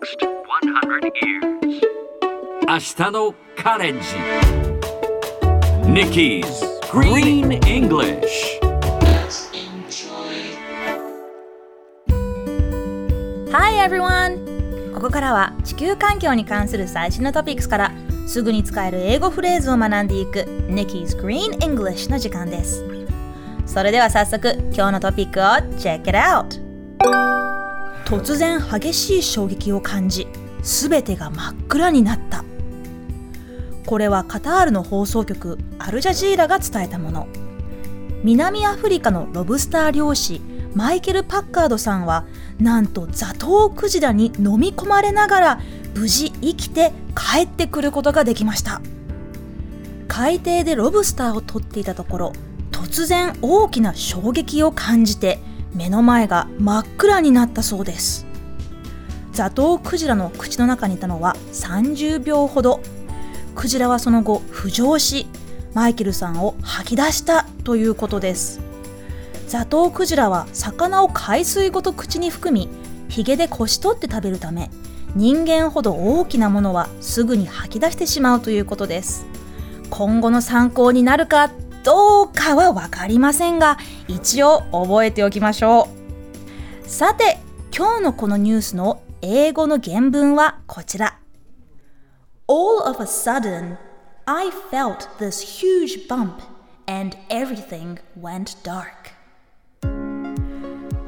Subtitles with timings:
[0.00, 1.80] next 100 years.
[2.66, 4.06] 明日のカレンジ
[5.86, 6.44] Nikki's
[6.90, 8.60] Green English
[13.52, 14.94] Hi everyone!
[14.94, 17.92] ここからは地球環境に関する最新のトピックスから
[18.26, 22.84] すぐに使える英語フレーズを学んでいく Nikki's Green English の時間です。
[23.66, 25.42] それでは早速今日のトピックを
[25.78, 27.59] Check it out!
[28.04, 30.26] 突然激しい衝撃を感じ
[30.62, 32.44] すべてが真っ暗になった。
[33.86, 37.26] これはカタールの放送局アルジャジーラが伝えたもの。
[38.22, 40.40] 南アフリカのロブスター漁師
[40.74, 42.26] マイケル・パッカードさんは
[42.60, 45.60] なんとザトウクジラに飲み込まれながら
[45.94, 48.80] 無事生きて帰ってくることができました。
[50.06, 52.32] 海底でロブスターを取っていたところ
[52.72, 55.38] 突然大きな衝撃を感じて
[55.74, 58.26] 目の前が真っ暗になったそうです。
[59.32, 62.80] ザトウクジラの口の中にいたのは30秒ほど。
[63.54, 65.26] クジラはその後浮上し
[65.74, 68.60] マイケルさんを吐き出したということです。
[69.46, 72.68] ザトウクジラは魚を海水ごと口に含み
[73.08, 74.70] ヒゲでこし取って食べるため
[75.16, 79.26] 人間ほど大きなものはすぐに吐き出してしまうということです。
[79.90, 81.50] 今後の参考になるか
[81.82, 83.78] どうかは分かりませんが
[84.10, 85.88] 一応覚えておきましょ
[86.84, 87.38] うさて
[87.76, 91.16] 今日のこのニュースの英語の原文はこちら
[92.48, 93.76] All of a sudden
[94.26, 96.42] I felt this huge bump
[96.86, 98.88] and everything went dark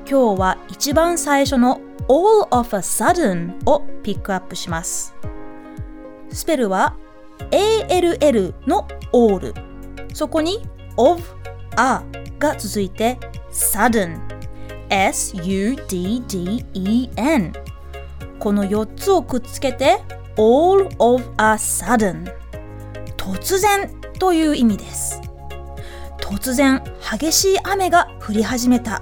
[0.09, 5.13] 今日は一番最初の All of a sudden をピックアップします
[6.31, 6.95] スペルは
[7.51, 9.53] ALL の all
[10.15, 10.61] そこに
[10.97, 11.21] of
[11.77, 12.03] a
[12.39, 13.19] が続いて
[13.51, 14.19] sudden
[14.89, 15.93] S-U-D-D-E-N
[18.39, 20.01] この4つをくっつけて
[20.37, 22.33] all of a sudden
[23.17, 25.21] 突然という意味です
[26.21, 26.83] 突然
[27.19, 29.01] 激しい雨が降り始めた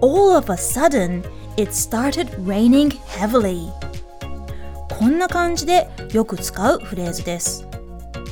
[0.00, 1.22] All of a sudden
[1.56, 3.70] it started raining heavily
[4.88, 7.66] こんな感じでよく使うフレーズです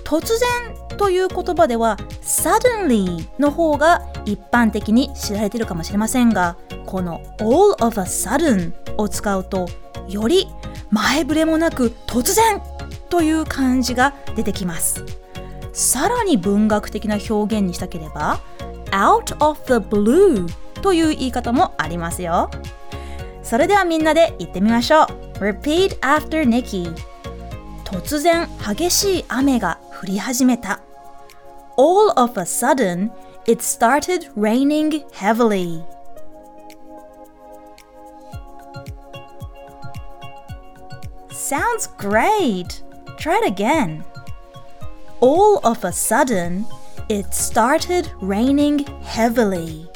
[0.06, 6.56] 突然という言葉では suddenly の方が一般的に知られているかもしれませんが
[6.87, 9.67] この all of a sudden を使うと
[10.09, 10.47] より
[10.91, 12.62] 前触れもなく突然
[13.11, 15.05] という感じが出てきます。
[15.72, 18.41] さらに文学的な表現にしたければ
[18.93, 20.47] out of the blue
[20.83, 22.49] という言い方もありますよ。
[23.43, 25.06] それではみんなで言ってみましょう。
[25.41, 26.94] Repeat after Nikki
[27.84, 30.81] 突然激しい雨が降り始めた
[31.78, 33.12] All of a sudden
[33.46, 35.84] it started raining heavily
[41.52, 42.81] Sounds great!
[43.18, 44.06] Try it again.
[45.19, 46.66] All of a sudden,
[47.09, 49.88] it started raining heavily.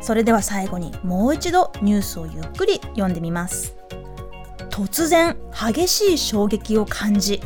[0.00, 3.76] それでは最後にもう一度ニュースをゆっくり読んでみます。
[4.69, 7.41] 突然激しい衝撃を感じ、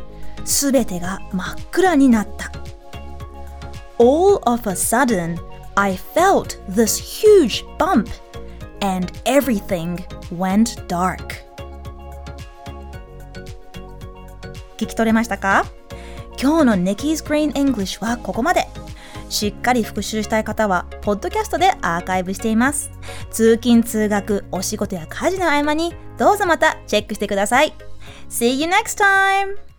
[0.46, 2.52] すべてが真っ暗になった。
[3.98, 5.38] All of a sudden,
[5.76, 8.10] I felt this huge bump
[8.82, 10.04] and everything
[10.36, 11.18] went dark.
[14.78, 15.66] 聞き取れましたか
[16.42, 18.68] 今日の Nikki's Green English はここまで。
[19.32, 22.92] しっかり復習したい方は、ポッドキャストでアーカイブしています。
[23.32, 27.74] 通勤・通学、お仕事や家事の合間に、どうぞまたチェックしてください。
[28.30, 29.71] See you next time!